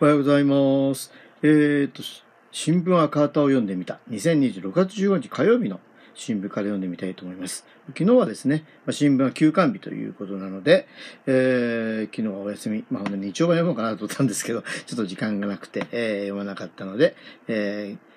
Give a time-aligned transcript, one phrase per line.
[0.00, 1.10] おはようございます。
[1.42, 2.04] えっ、と、
[2.52, 3.98] 新聞はカータを読んでみた。
[4.10, 5.80] 2026月15日火曜日の
[6.14, 7.66] 新聞から読んでみたいと思います。
[7.88, 10.86] 昨日はですね、ま新聞は休刊日ということなので、
[11.26, 17.16] えー昨日はお休み、まあ、ほんと日曜版読もうかなと思ったんですけど、ちょっと時間がなくて、えー読まなかったので、
[17.48, 18.08] えー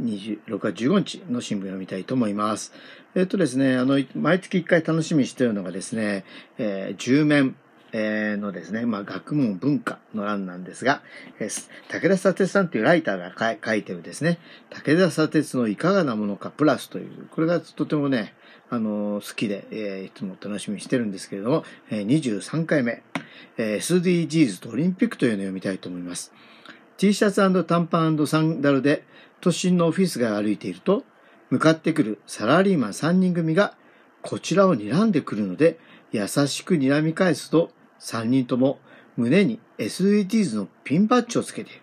[0.00, 2.72] 26月15日の新聞を読みたいと思います。
[3.16, 6.24] えっ、とですね、あの、毎月1回楽しみにしているのがですね、
[6.56, 7.56] えー、10面、
[7.92, 11.02] えーのですね、まあ、学問文化の欄なんですが、
[11.38, 13.32] えー武田砂鉄さんというライターが
[13.64, 14.38] 書いてるですね、
[14.70, 18.34] 武田砂鉄のいかがなものかプラスという、これがとてもね、
[18.70, 23.02] あの好きで、えーいつも楽しみにしてるんですけれども、えー23回目、
[23.58, 26.32] えー SDGs とオリンピックというのを読みたいと思います。
[26.96, 29.04] T シャツ短パンサンダルで
[29.40, 31.04] 都心のオフィス街を歩いていると、
[31.48, 33.74] 向かってくるサラリーマン3人組が
[34.22, 35.78] こちらを睨んでくるので、
[36.12, 38.78] 優しく睨み返すと、3人とも
[39.16, 41.80] 胸に SDGs のピンバッジをつけている。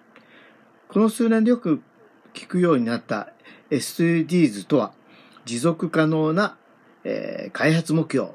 [0.90, 1.82] この数年でよく
[2.34, 3.34] 聞くようになった
[3.70, 4.94] SDGs とは、
[5.46, 6.58] 持続可能な、
[7.04, 8.32] えー開発目標、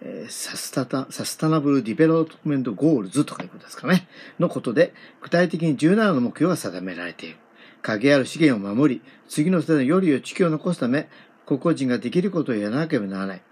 [0.00, 4.08] えーサスタタサスタナブルディベロップメントゴールズとかいうことですかね。
[4.38, 7.36] のことで、具体的に17の目標が定められている。
[7.82, 11.08] 影ある資源を守り、次の世代のより良い地球を残すため、
[11.46, 13.42] 個々人ができることをやらなければならない。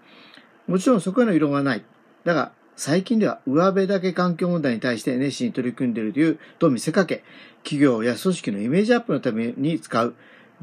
[0.67, 1.83] もちろんそこへの異論はない。
[2.23, 7.23] だが、最近では上辺だけ環境問題に対して熱心に取り組んでいるというと見せかけ、
[7.63, 10.15] 企業や組織のイメージアップのために使う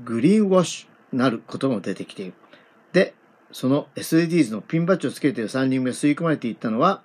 [0.04, 2.34] グリーンウォッシュなることも出てきている。
[2.92, 3.14] で、
[3.50, 7.02] その SDGs のピンバッジをつけている3人目が吸い込まれていったのは、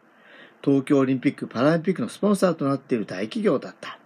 [0.64, 3.98] 東京オリンピック・パラリンピックのスポンサーとなっている大企業だった。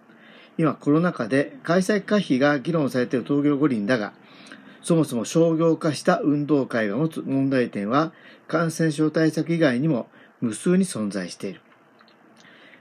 [0.58, 4.14] 今コロナ禍で開催可否が議論されている東京五輪だが、
[4.82, 8.14] そもそも商業化した運動会が持つ問題点は
[8.48, 10.08] 感染症対策以外にも
[10.44, 11.62] 無数に存在している。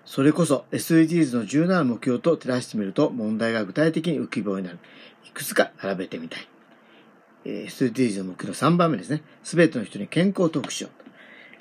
[0.05, 4.81] それこそ SDGs の17目標と照らしてみると問題が具体的に浮き彫りになる。
[5.25, 6.49] いくつか並べてみたい。
[7.45, 9.23] SDGs の目標の3番目ですね。
[9.45, 10.91] すべての人に健康を特しよ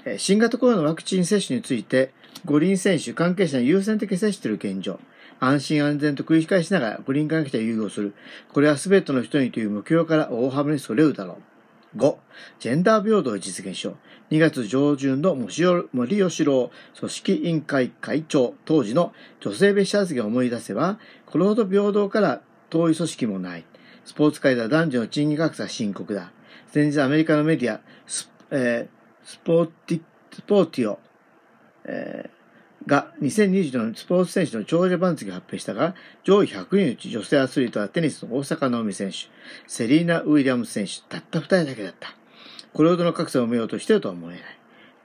[0.08, 0.18] う。
[0.18, 2.12] 新型コロナのワクチン接種について、
[2.46, 5.00] 五輪選手、関係者に優先的に接している現状。
[5.40, 8.16] 安心安全と繰り返しながら五輪関係者を優遇する。
[8.52, 11.51] これは全ての人にという目標から大幅にそれるだろう。
[11.96, 12.18] 5、
[12.60, 13.98] ジェンダー平等を実現しよ
[14.30, 14.34] う。
[14.34, 15.54] 2月上旬の森
[16.30, 23.66] 喜朗組織委員会会長、当時の女性別発言を思い出せば、これほど平等から遠い組織もない。
[24.06, 26.32] スポーツ界では男女の賃金格差深刻だ。
[26.68, 31.00] 先日アメリカのメディア、ス,、えースポーティ、スポーティオ、
[31.86, 32.41] えー
[32.88, 39.18] が2020のスポーツ選手の長者番付を発表したが、上位100人のうち女性アスリートはテニスの大坂なおみ選手、
[39.68, 42.16] セリーナ・ウィリアムズ選手、たった2人だけだった。
[42.74, 44.44] これほどの格差を埋めようとしているとは思えない。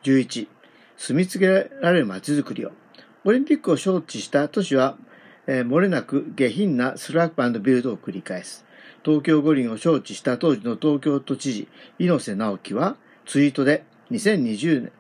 [0.05, 0.49] 11、
[0.97, 2.73] 住みつけられる街づくりを。
[3.25, 4.97] オリンピックを招致した都市は、
[5.47, 8.65] えー漏れなく下品なスラップビルドを繰り返す。
[9.05, 14.93] 東京五輪を招致した当時の東京都知事、猪瀬直樹は、ツイートで、2020年、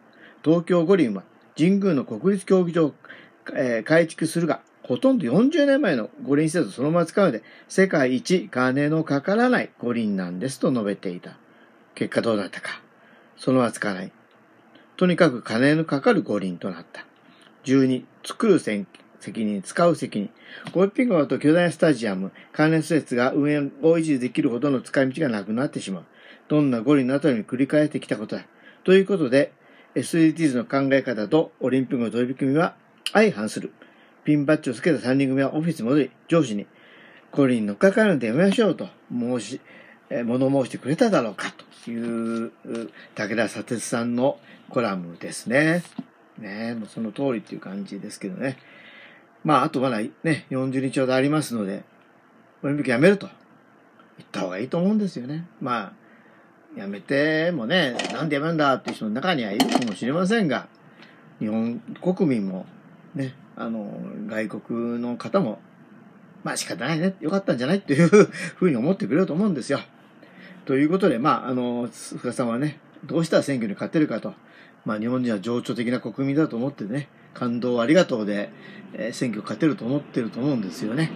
[0.44, 1.24] 東京五輪は
[1.56, 2.94] 神宮の国立競技場を、
[3.54, 11.36] えー改築するが、ほとんど40年前の五輪施設をそのまま使うので、世界一金のかからない五輪なんですと述べていた。
[11.94, 12.82] 結果どうなったか。
[13.36, 14.12] そのまま使わない。
[14.96, 17.04] とにかく金のかかる五輪となった。
[17.64, 18.86] 12、作る責
[19.44, 20.30] 任、使う責任。
[20.74, 26.04] オリンピックの後、巨大スタジアム、関連施設が運営を維持できるほどの使い道がなくなってしまう。
[26.48, 28.44] どんな五輪の後に繰り返してきたことだ。
[28.84, 29.52] ということで、
[29.96, 32.76] SDGs の考え方とオリンピックの取り組みは
[33.12, 33.72] 相反する。
[34.24, 36.66] ピンバッジをつけた3人組はオフィスに戻り、上司に、
[37.32, 39.60] 五輪に乗っかかるのでやめましょうと申し、
[40.10, 41.52] え物申してくれただろうか
[41.84, 42.52] という、
[43.14, 45.82] 武田砂鉄さんのコラムですね。
[46.38, 48.58] ねもうその通りっていう感じですけどね。
[49.44, 51.84] まあ、あとまだね、40日ほどありますので、
[52.62, 53.28] オリンピックやめると
[54.18, 55.46] 言った方がいいと思うんですよね。
[55.60, 55.92] まあ、
[56.76, 60.68] やめてもね、なんでやめるんだっていう人の中にはいるかもしれませんが、
[61.40, 62.66] 日本国民も
[63.14, 65.58] ね、あの、外国の方も、
[66.44, 69.80] まあ仕方ないね、よかったんじゃないっていうふうに思ってくれると思うんですよ。
[70.66, 74.34] ということで、まあ、あの、福田さんはね、どうしたら選挙に勝てるかと、
[74.84, 78.50] まあ日本人は情緒的な国民だと思ってね、感動ありがとうで、
[78.92, 81.10] えー選挙勝てると思ってると思うんですよね。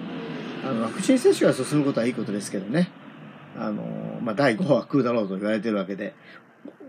[0.65, 2.91] あの、ワクチン接種が進むことはいいことですけどね。
[3.61, 3.83] あの、
[4.23, 6.15] まあ、第5波は来るだろうと言われてるわけで、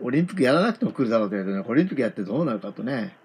[0.01, 3.15] オリンピックやらなくても来るだろうと言われてるのオリンピックやってどうなるかとね、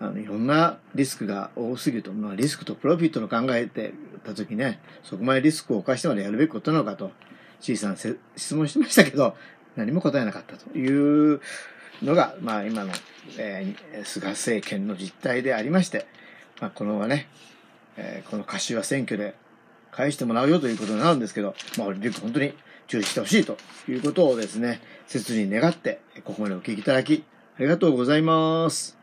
[0.00, 3.92] あの、いろんなリスクが多すぎると、まあ、リスクとプロフィットの考えて
[4.24, 7.12] たときね、そこまでリスクを冒してまでやるべきことなのかと、
[7.60, 9.36] C さんせ質問してましたけど、
[9.76, 11.40] 何も答えなかったという
[12.02, 12.92] のが、まあ、今の、
[13.38, 16.06] えー菅政権の実態でありまして、
[16.60, 17.28] まあ、このままね、
[17.98, 19.34] えーこの歌詞は選挙で
[19.90, 22.54] 返してもらうよということになるんですけど、まあ、リュック本当に
[22.90, 23.56] 注意してほしいと
[23.88, 27.24] いうことをですね、切に願って、ここまでお聞きいただき、
[27.56, 28.98] ありがとうございます。